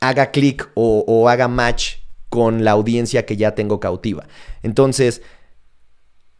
[0.00, 1.96] haga clic o, o haga match
[2.28, 4.28] con la audiencia que ya tengo cautiva.
[4.62, 5.22] Entonces,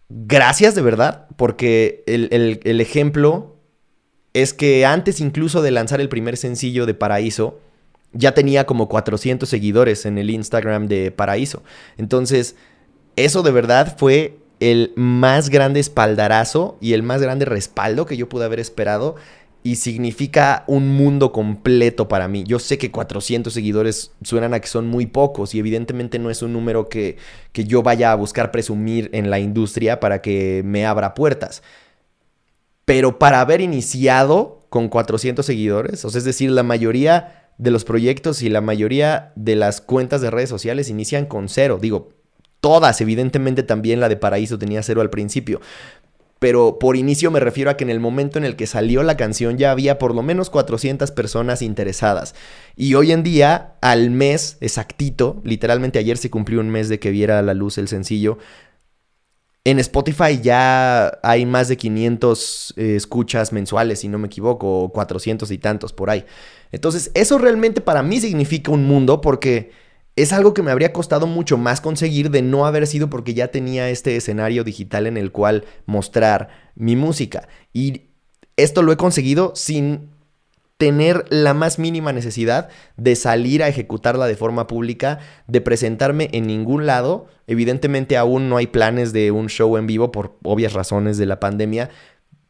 [0.09, 3.58] gracias de verdad, porque el, ejemplo
[4.35, 7.61] es que antes incluso de lanzar el primer sencillo de Paraíso,
[8.13, 11.63] ya tenía como 400 seguidores en el Instagram de Paraíso.
[11.97, 12.57] Entonces,
[13.17, 18.29] eso de verdad fue el más grande espaldarazo y el más grande respaldo que yo
[18.29, 19.17] pude haber esperado
[19.63, 22.45] y significa un mundo completo para mí.
[22.47, 26.43] Yo sé que 400 seguidores suenan a que son muy pocos y evidentemente no es
[26.43, 27.17] un número que,
[27.53, 31.63] que yo vaya a buscar presumir en la industria para que me abra puertas.
[32.89, 37.85] Pero para haber iniciado con 400 seguidores, o sea, es decir, la mayoría de los
[37.85, 41.79] proyectos y la mayoría de las cuentas de redes sociales inician con cero.
[41.79, 42.09] Digo,
[42.63, 45.61] todas, evidentemente también la de Paraíso tenía cero al principio
[46.39, 49.17] pero por inicio me refiero a que en el momento en el que salió la
[49.17, 52.35] canción ya había por lo menos 400 personas interesadas.
[52.77, 57.11] Y hoy en día, al mes exactito, literalmente ayer se cumplió un mes de que
[57.11, 58.39] viera a la luz el sencillo,
[59.65, 64.93] en Spotify ya hay más de 500 eh, escuchas mensuales, si no me equivoco, o
[64.93, 66.25] 400 y tantos por ahí.
[66.73, 69.71] Entonces, eso realmente para mí significa un mundo porque
[70.17, 73.49] es algo que me habría costado mucho más conseguir de no haber sido porque ya
[73.49, 77.49] tenía este escenario digital en el cual mostrar mi música.
[77.73, 78.09] Y
[78.57, 80.11] esto lo he conseguido sin
[80.79, 86.47] tener la más mínima necesidad de salir a ejecutarla de forma pública, de presentarme en
[86.47, 87.27] ningún lado.
[87.49, 91.41] Evidentemente aún no hay planes de un show en vivo por obvias razones de la
[91.41, 91.91] pandemia,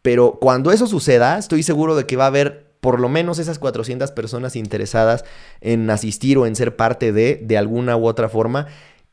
[0.02, 3.58] pero cuando eso suceda, estoy seguro de que va a haber por lo menos esas
[3.58, 5.24] 400 personas interesadas
[5.60, 8.66] en asistir o en ser parte de, de alguna u otra forma.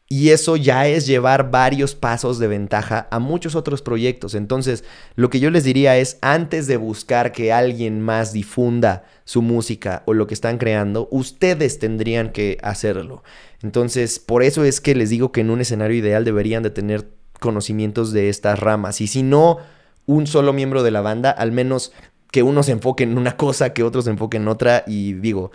[0.08, 4.36] Y eso ya es llevar varios pasos de ventaja a muchos otros proyectos.
[4.36, 4.84] Entonces,
[5.16, 10.04] lo que yo les diría es, antes de buscar que alguien más difunda su música
[10.06, 13.24] o lo que están creando, ustedes tendrían que hacerlo.
[13.64, 17.10] Entonces, por eso es que les digo que en un escenario ideal deberían de tener
[17.40, 19.02] conocimientos de estas ramas.
[19.02, 19.58] Y si no,
[20.06, 21.94] un solo miembro de la banda, al menos
[22.32, 25.52] que uno se enfoque en una cosa, que otros se enfoquen en otra y digo,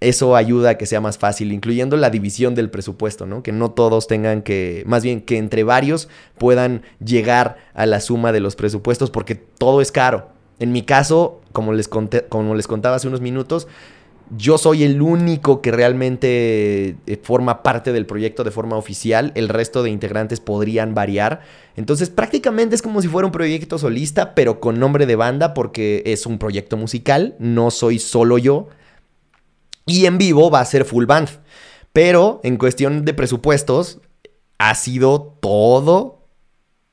[0.00, 3.42] eso ayuda a que sea más fácil, incluyendo la división del presupuesto, ¿no?
[3.42, 8.32] Que no todos tengan que, más bien que entre varios puedan llegar a la suma
[8.32, 10.28] de los presupuestos porque todo es caro.
[10.58, 13.68] En mi caso, como les, conté, como les contaba hace unos minutos,
[14.36, 19.32] yo soy el único que realmente eh, forma parte del proyecto de forma oficial.
[19.34, 21.42] El resto de integrantes podrían variar.
[21.76, 26.02] Entonces prácticamente es como si fuera un proyecto solista, pero con nombre de banda porque
[26.06, 27.36] es un proyecto musical.
[27.38, 28.68] No soy solo yo.
[29.86, 31.28] Y en vivo va a ser full band.
[31.92, 34.00] Pero en cuestión de presupuestos,
[34.58, 36.28] ha sido todo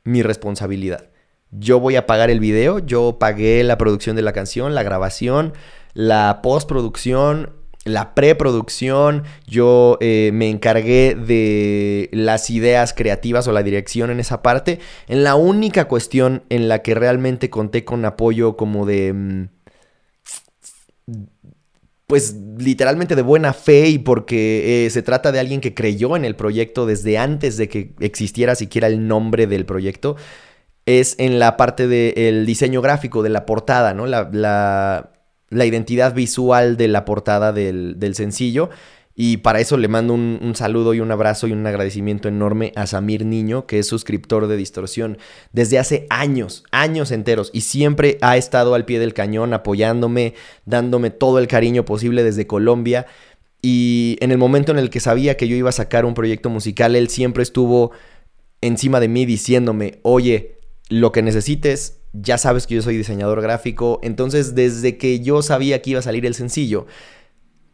[0.03, 1.09] mi responsabilidad.
[1.51, 5.53] Yo voy a pagar el video, yo pagué la producción de la canción, la grabación
[5.93, 7.53] la postproducción,
[7.85, 14.41] la preproducción, yo eh, me encargué de las ideas creativas o la dirección en esa
[14.41, 14.79] parte.
[15.07, 19.49] En la única cuestión en la que realmente conté con apoyo como de...
[22.07, 26.25] Pues literalmente de buena fe y porque eh, se trata de alguien que creyó en
[26.25, 30.15] el proyecto desde antes de que existiera siquiera el nombre del proyecto,
[30.85, 34.05] es en la parte del diseño gráfico, de la portada, ¿no?
[34.05, 34.29] la,
[35.53, 38.69] la identidad visual de la portada del, sencillo.
[39.15, 42.87] Y para eso le mando un, saludo y un abrazo y un agradecimiento enorme a
[42.87, 45.19] Samir Niño, que es suscriptor de Distorsión
[45.51, 50.33] desde hace años, años enteros, y siempre ha estado al pie del cañón apoyándome,
[50.65, 53.05] dándome todo el cariño posible desde Colombia.
[53.61, 56.49] Y en el momento en el que sabía que yo iba a sacar un proyecto
[56.49, 57.91] musical, él siempre estuvo
[58.61, 60.57] encima de mí diciéndome, oye,
[60.89, 63.99] lo que necesites, ya sabes que yo soy diseñador gráfico.
[64.03, 66.87] Entonces, desde que yo sabía que iba a salir el sencillo,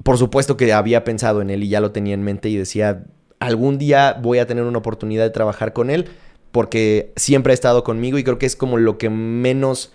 [0.03, 3.03] por supuesto que había pensado en él y ya lo tenía en mente y decía,
[3.39, 6.09] algún día voy a tener una oportunidad de trabajar con él
[6.51, 9.91] porque siempre ha estado conmigo y creo que es como lo que menos...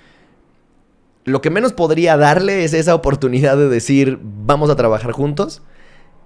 [1.24, 5.62] Lo que menos podría darle es esa oportunidad de decir, vamos a trabajar juntos.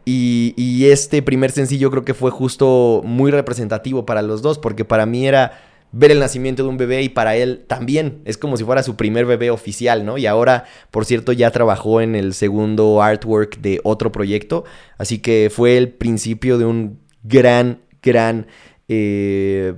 [0.05, 4.85] Y, y, este primer sencillo creo que fue justo muy representativo para los dos, porque
[4.85, 5.53] para mí era
[5.93, 8.97] ver el nacimiento de un bebé y para él también es como si fuera su
[8.97, 10.19] primer bebé oficial, ¿no?
[10.19, 14.65] Y ahora, por cierto, ya trabajó en el segundo artwork de otro proyecto,
[14.99, 18.47] así que fue el principio de un gran, gran
[18.89, 19.75] eh,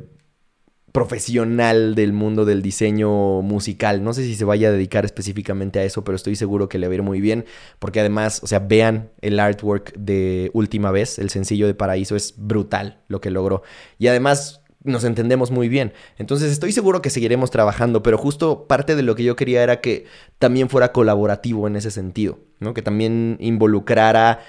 [0.92, 4.02] profesional del mundo del diseño musical.
[4.02, 6.88] No sé si se vaya a dedicar específicamente a eso, pero estoy seguro que le
[6.88, 7.44] va a ir muy bien,
[7.78, 12.34] porque además, o sea, vean el artwork de Última vez, el sencillo de Paraíso, es
[12.36, 13.62] brutal lo que logró.
[13.98, 15.92] Y además nos entendemos muy bien.
[16.18, 19.80] Entonces estoy seguro que seguiremos trabajando, pero justo parte de lo que yo quería era
[19.80, 20.06] que
[20.38, 22.74] también fuera colaborativo en ese sentido, ¿no?
[22.74, 24.40] Que también involucrara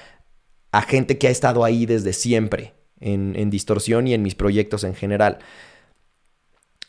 [0.71, 4.83] a gente que ha estado ahí desde siempre en, en distorsión y en mis proyectos
[4.83, 5.39] en general.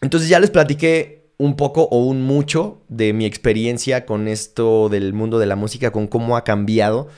[0.00, 5.12] Entonces ya les platiqué un poco o un mucho de mi experiencia con esto del
[5.12, 7.08] mundo de la música, con cómo ha cambiado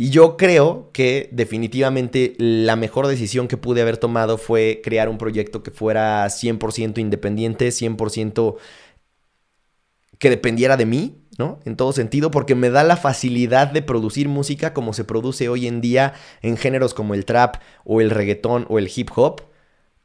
[0.00, 5.18] y yo creo que definitivamente la mejor decisión que pude haber tomado fue crear un
[5.18, 8.56] proyecto que fuera 100% independiente, 100%
[10.18, 11.58] que dependiera de mí, ¿no?
[11.64, 15.66] En todo sentido, porque me da la facilidad de producir música como se produce hoy
[15.66, 19.42] en día en géneros como el trap o el reggaetón o el hip hop,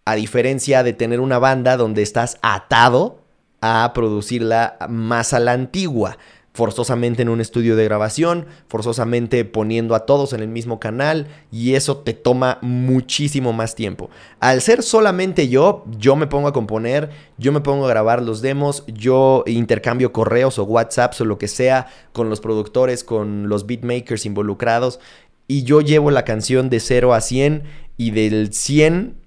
[0.05, 3.23] a diferencia de tener una banda donde estás atado
[3.61, 6.17] a producirla más a la antigua
[6.53, 11.73] forzosamente en un estudio de grabación, forzosamente poniendo a todos en el mismo canal y
[11.73, 14.09] eso te toma muchísimo más tiempo.
[14.39, 18.41] Al ser solamente yo, yo me pongo a componer, yo me pongo a grabar los
[18.41, 23.65] demos, yo intercambio correos o WhatsApps o lo que sea con los productores, con los
[23.65, 24.99] beatmakers involucrados
[25.47, 27.63] y yo llevo la canción de 0 a 100
[27.97, 29.17] y del 100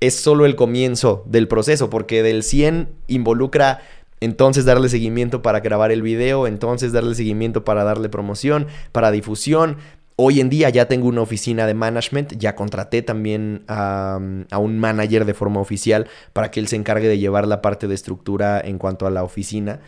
[0.00, 3.80] es solo el comienzo del proceso porque del 100 involucra
[4.24, 9.76] entonces darle seguimiento para grabar el video, entonces darle seguimiento para darle promoción, para difusión.
[10.16, 15.24] Hoy en día ya tengo una oficina de management, ya contraté también a, un manager
[15.24, 18.78] de forma oficial para que él se encargue de llevar la parte de estructura en
[18.78, 19.80] cuanto a la oficina.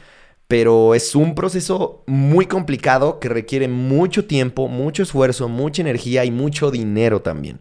[0.49, 6.31] Pero es un proceso muy complicado que requiere mucho tiempo, mucho esfuerzo, mucha energía y
[6.31, 7.61] mucho dinero también.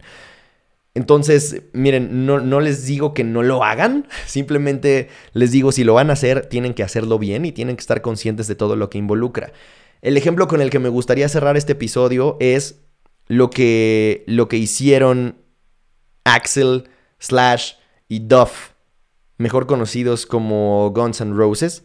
[0.96, 6.08] Entonces, miren, no, les digo que no lo hagan, simplemente les digo si lo van
[6.08, 8.96] a hacer, tienen que hacerlo bien y tienen que estar conscientes de todo lo que
[8.96, 9.52] involucra.
[10.00, 12.80] El ejemplo con el que me gustaría cerrar este episodio es
[13.26, 15.36] lo que, lo que hicieron
[16.24, 17.72] Axel, Slash
[18.08, 18.70] y Duff,
[19.36, 21.84] mejor conocidos como Guns N' Roses,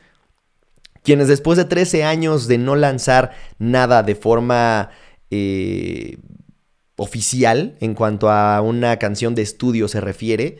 [1.03, 4.91] quienes después de 13 años de no lanzar nada de forma...
[5.31, 6.17] Eh,
[7.01, 10.59] oficial en cuanto a una canción de estudio se refiere,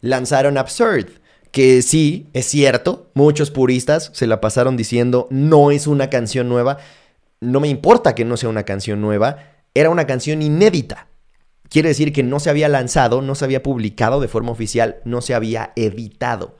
[0.00, 1.08] lanzaron Absurd,
[1.50, 6.78] que sí, es cierto, muchos puristas se la pasaron diciendo no es una canción nueva,
[7.40, 9.36] no me importa que no sea una canción nueva,
[9.74, 11.08] era una canción inédita.
[11.68, 15.20] Quiere decir que no se había lanzado, no se había publicado de forma oficial, no
[15.20, 16.56] se había editado.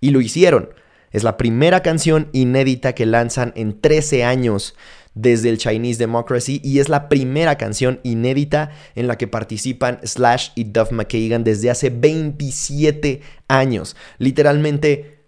[0.00, 0.70] Y lo hicieron.
[1.10, 4.74] Es la primera canción inédita que lanzan en 13 años
[5.14, 10.50] desde el Chinese Democracy y es la primera canción inédita en la que participan Slash
[10.54, 13.96] y Duff McKagan desde hace 27 años.
[14.18, 15.24] Literalmente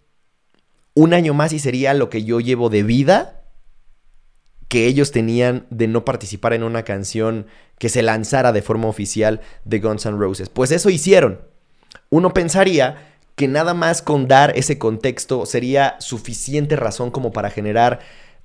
[0.94, 3.42] un año más y sería lo que yo llevo de vida
[4.68, 7.46] que ellos tenían de no participar en una canción
[7.78, 10.48] que se lanzara de forma oficial de Guns N' Roses.
[10.48, 11.40] Pues eso hicieron.
[12.08, 13.09] Uno pensaría
[13.40, 18.00] que nada más con dar ese contexto sería suficiente razón como para generar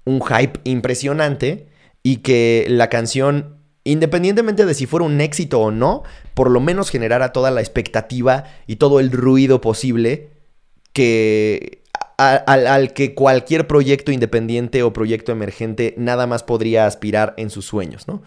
[0.06, 1.68] un hype impresionante
[2.02, 6.92] y que la canción, independientemente de si fuera un éxito o no, por lo menos
[6.92, 10.30] generara toda la expectativa y todo el ruido posible
[10.94, 11.84] que
[12.18, 17.66] al, al, que cualquier proyecto independiente o proyecto emergente nada más podría aspirar en sus
[17.66, 18.24] sueños, ¿no?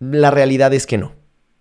[0.00, 1.14] La realidad es que no.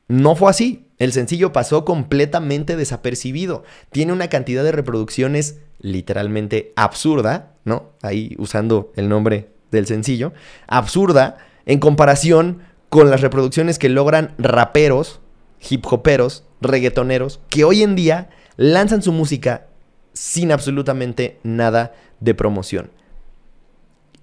[0.09, 0.86] No fue así.
[0.97, 3.63] El sencillo pasó completamente desapercibido.
[3.91, 7.91] Tiene una cantidad de reproducciones literalmente absurda, ¿no?
[8.01, 10.33] Ahí usando el nombre del sencillo,
[10.67, 15.19] absurda en comparación con las reproducciones que logran raperos,
[15.69, 19.67] hip hoperos, reggaetoneros, que hoy en día lanzan su música
[20.13, 22.89] sin absolutamente nada de promoción.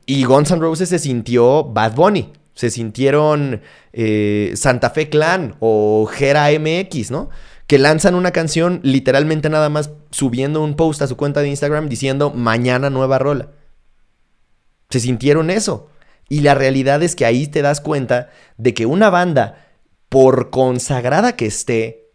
[0.06, 2.32] Y Guns N' Roses se sintió Bad Bunny.
[2.54, 7.30] Se sintieron eh, Santa Fe Clan o Gera MX, ¿no?
[7.66, 11.88] Que lanzan una canción literalmente nada más subiendo un post a su cuenta de Instagram
[11.88, 13.50] diciendo mañana nueva rola.
[14.90, 15.88] Se sintieron eso.
[16.28, 19.66] Y la realidad es que ahí te das cuenta de que una banda,
[20.08, 22.12] por consagrada que esté,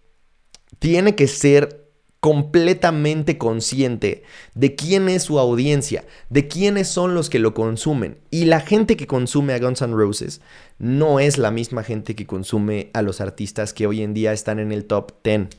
[0.80, 1.79] tiene que ser
[2.20, 8.18] completamente consciente de quién es su audiencia, de quiénes son los que lo consumen.
[8.30, 10.42] Y la gente que consume a Guns N' Roses
[10.78, 14.60] no es la misma gente que consume a los artistas que hoy en día están
[14.60, 15.50] en el top 10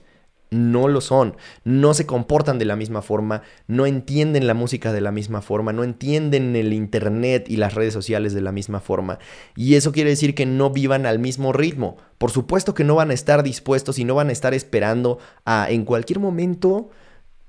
[0.51, 5.01] no lo son, no se comportan de la misma forma, no entienden la música de
[5.01, 9.19] la misma forma, no entienden el internet y las redes sociales de la misma forma.
[9.57, 11.97] Y eso quiere decir que no vivan al mismo ritmo.
[12.19, 15.71] Por supuesto que no van a estar dispuestos y no van a estar esperando a
[15.71, 16.91] en cualquier momento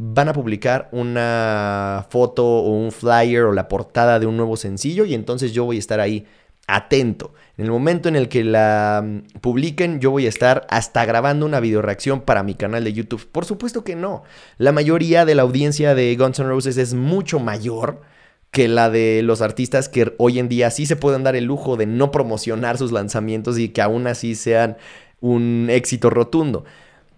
[0.03, 5.05] van a publicar una foto o un flyer o la portada de un nuevo sencillo
[5.05, 6.25] y entonces yo voy a estar ahí
[6.67, 7.33] atento.
[7.61, 11.45] En el momento en el que la mm, publiquen, yo voy a estar hasta grabando
[11.45, 13.27] una video reacción para mi canal de YouTube.
[13.31, 14.23] Por supuesto que no.
[14.57, 18.01] La mayoría de la audiencia de Guns N' Roses es mucho mayor
[18.49, 21.77] que la de los artistas que hoy en día sí se pueden dar el lujo
[21.77, 24.77] de no promocionar sus lanzamientos y que aún así sean
[25.19, 26.65] un éxito rotundo.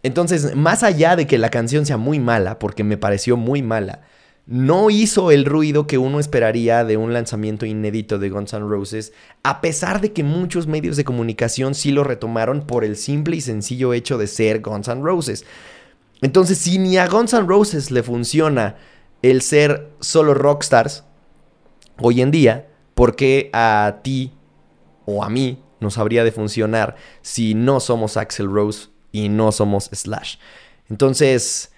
[0.03, 4.01] Entonces, más allá de que la canción sea muy mala, porque me pareció muy mala,
[4.45, 9.13] no hizo el ruido que uno esperaría de un lanzamiento inédito de Guns N' Roses,
[9.41, 13.41] a pesar de que muchos medios de comunicación sí lo retomaron por el simple y
[13.41, 15.45] sencillo hecho de ser Guns N' Roses.
[16.21, 18.75] Entonces, si ni a Guns N' Roses le funciona
[19.21, 21.05] el ser solo rockstars
[21.99, 24.33] hoy en día, ¿por qué a ti
[25.05, 29.89] o a mí nos habría de funcionar si no somos Axel Rose y no somos
[29.93, 30.35] Slash?
[30.89, 31.72] Entonces,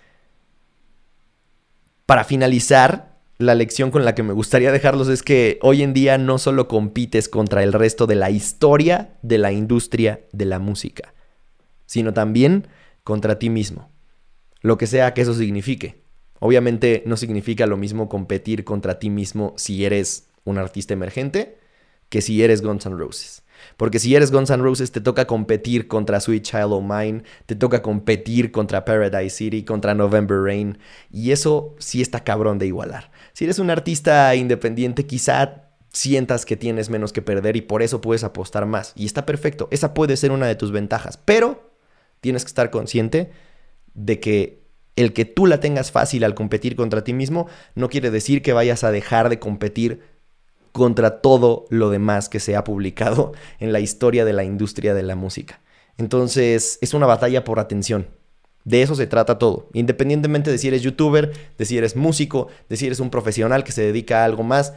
[2.05, 6.17] para finalizar, la lección con la que me gustaría dejarlos es que hoy en día
[6.17, 11.13] no solo compites contra el resto de la historia de la industria de la música,
[11.85, 12.67] sino también
[13.03, 13.89] contra ti mismo,
[14.61, 16.03] lo que sea que eso signifique.
[16.39, 21.57] Obviamente no significa lo mismo competir contra ti mismo si eres un artista emergente
[22.09, 23.43] que si eres Guns N' Roses.
[23.77, 27.55] Porque si eres Guns N' Roses, te toca competir contra Sweet Child O' Mine, te
[27.55, 30.77] toca competir contra Paradise City, contra November Rain.
[31.11, 33.11] Y eso sí está cabrón de igualar.
[33.33, 38.01] Si eres un artista independiente, quizá sientas que tienes menos que perder y por eso
[38.01, 38.93] puedes apostar más.
[38.95, 39.67] Y está perfecto.
[39.71, 41.17] Esa puede ser una de tus ventajas.
[41.23, 41.71] Pero
[42.21, 43.31] tienes que estar consciente
[43.93, 48.11] de que el que tú la tengas fácil al competir contra ti mismo no quiere
[48.11, 50.01] decir que vayas a dejar de competir
[50.75, 55.03] contra todo lo demás que se ha publicado en la historia de la industria de
[55.03, 55.61] la música.
[55.97, 58.07] Entonces es una batalla por atención.
[58.65, 59.69] De eso se trata todo.
[59.71, 63.71] Independientemente de si eres youtuber, de si eres músico, de si eres un profesional que
[63.71, 64.73] se dedica a algo más,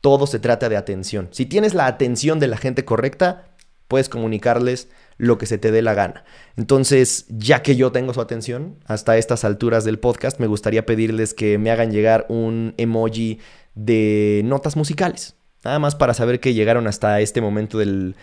[0.00, 1.28] todo se trata de atención.
[1.30, 3.54] Si tienes la atención de la gente correcta,
[3.86, 6.24] puedes comunicarles lo que se te dé la gana.
[6.56, 11.34] Entonces, ya que yo tengo su atención hasta estas alturas del podcast, me gustaría pedirles
[11.34, 13.38] que me hagan llegar un emoji
[13.84, 15.36] de notas musicales.
[15.64, 18.14] Nada más para saber que llegaron hasta este momento del,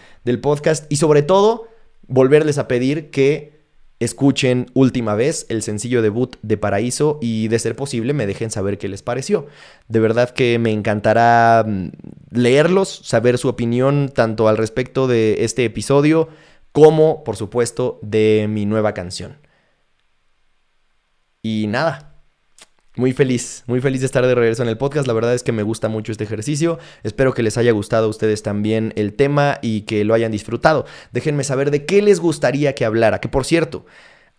[0.41, 1.67] podcast y sobre todo
[2.07, 3.57] volverles a pedir que
[3.99, 8.77] escuchen última vez el sencillo debut de Paraíso y de ser posible me dejen saber
[8.77, 9.47] qué les pareció.
[9.87, 11.89] De verdad que me encantará mm,
[12.31, 16.29] leerlos, saber su opinión tanto al respecto de este episodio
[16.71, 19.37] como por supuesto de mi nueva canción.
[21.41, 22.06] Y nada,
[22.97, 25.07] muy feliz, muy feliz de estar de regreso en el podcast.
[25.07, 26.79] La verdad es que me gusta mucho este ejercicio.
[27.03, 30.85] Espero que les haya gustado a ustedes también el tema y que lo hayan disfrutado.
[31.11, 33.19] Déjenme saber de qué les gustaría que hablara.
[33.19, 33.85] Que por cierto,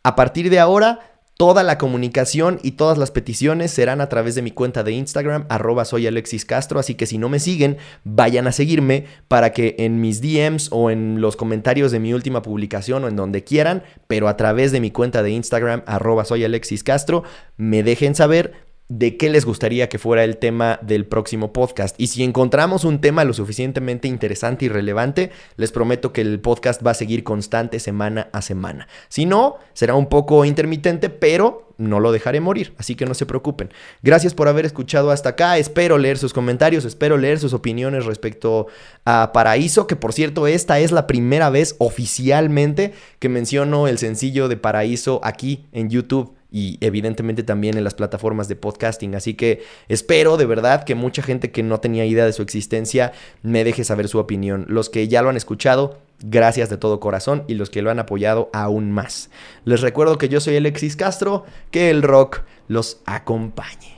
[0.03, 4.43] a partir de ahora Toda la comunicación y todas las peticiones serán a través de
[4.43, 8.49] mi cuenta de Instagram, arroba soy Alexis Castro, así que si no me siguen, vayan
[8.49, 13.05] a seguirme para que en mis DMs o en los comentarios de mi última publicación
[13.05, 16.83] o en donde quieran, pero a través de mi cuenta de Instagram, arroba soy Alexis
[16.83, 17.23] Castro,
[17.57, 21.95] me dejen saber de qué les gustaría que fuera el tema del próximo podcast.
[22.01, 26.85] Y si encontramos un tema lo suficientemente interesante y relevante, les prometo que el podcast
[26.85, 28.89] va a seguir constante semana a semana.
[29.09, 33.27] Si no, será un poco intermitente, pero no lo dejaré morir, así que no se
[33.27, 33.71] preocupen.
[34.03, 38.67] Gracias por haber escuchado hasta acá, espero leer sus comentarios, espero leer sus opiniones respecto
[39.05, 44.49] a Paraíso, que por cierto, esta es la primera vez oficialmente que menciono el sencillo
[44.49, 49.15] de Paraíso aquí en YouTube y evidentemente también en las plataformas de podcasting.
[49.15, 53.13] Así que espero de verdad que mucha gente que no tenía idea de su existencia
[53.43, 54.65] me deje saber su opinión.
[54.69, 57.99] Los que ya lo han escuchado, gracias de todo corazón y los que lo han
[57.99, 59.31] apoyado aún más.
[59.65, 63.98] Les recuerdo que yo soy Alexis Castro, que el rock los acompañe.